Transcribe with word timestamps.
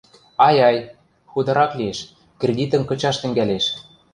—Ай-ай, 0.47 0.77
хударак 1.31 1.71
лиэш, 1.79 1.99
кредитӹм 2.39 2.83
кычаш 2.89 3.15
тӹнгӓлеш. 3.21 3.65